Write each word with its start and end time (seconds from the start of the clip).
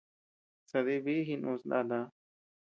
Sadï 0.69 0.95
biʼi 1.05 1.25
jiinus 1.27 1.61
nata. 1.69 1.99